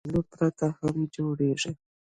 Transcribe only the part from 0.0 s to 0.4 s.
پکورې له کچالو